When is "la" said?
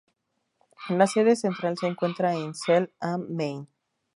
0.89-1.05